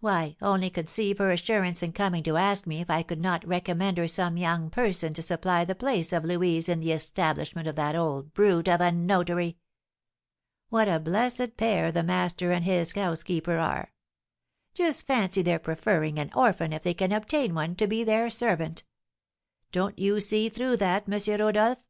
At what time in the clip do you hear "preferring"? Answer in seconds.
15.58-16.18